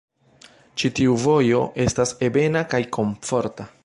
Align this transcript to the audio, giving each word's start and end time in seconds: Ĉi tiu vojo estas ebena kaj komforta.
Ĉi 0.83 0.89
tiu 0.99 1.17
vojo 1.25 1.59
estas 1.85 2.15
ebena 2.29 2.65
kaj 2.73 2.81
komforta. 2.99 3.69